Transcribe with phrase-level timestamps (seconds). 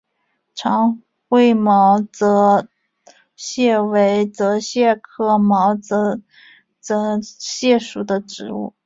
[0.55, 0.99] 长
[1.29, 2.67] 喙毛茛泽
[3.37, 6.23] 泻为泽泻科毛茛
[6.79, 8.73] 泽泻属的植物。